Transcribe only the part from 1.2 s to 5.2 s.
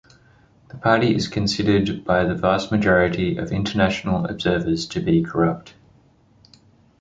considered by the vast majority of international observers to